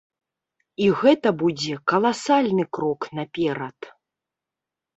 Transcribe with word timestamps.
І 0.85 0.87
гэта 1.01 1.33
будзе 1.41 1.75
каласальны 1.93 2.63
крок 2.79 3.01
наперад. 3.21 3.77